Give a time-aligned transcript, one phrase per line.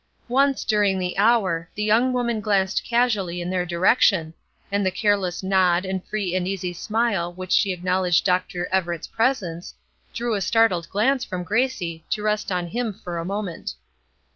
[0.29, 4.33] Once, during the hour, the young woman glanced casually in their direction,
[4.71, 8.65] and the careless nod, and free and easy smile with she acknowledged Dr.
[8.73, 9.75] Everett's presence,
[10.11, 13.73] drew a startled glance from Gracie to rest on him for a moment.